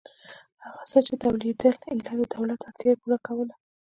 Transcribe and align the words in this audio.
هغه 0.65 0.83
څه 0.91 0.99
چې 1.05 1.13
تولیدېدل 1.21 1.75
ایله 1.91 2.13
د 2.17 2.21
دولت 2.35 2.59
اړتیا 2.67 2.89
یې 2.91 2.99
پوره 3.01 3.17
کوله. 3.27 3.55